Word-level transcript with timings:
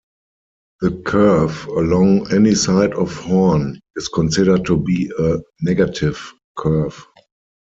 The 0.79 0.99
curve 1.05 1.67
along 1.67 2.33
any 2.33 2.55
side 2.55 2.95
of 2.95 3.15
horn 3.17 3.79
is 3.95 4.07
considered 4.07 4.65
to 4.65 4.75
be 4.77 5.11
a 5.19 5.37
negative 5.61 6.33
curve. 6.57 7.05